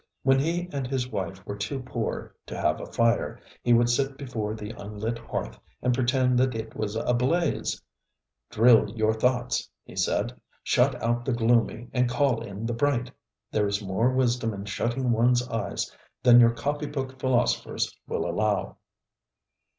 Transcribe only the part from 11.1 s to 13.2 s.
the gloomy and call in the bright.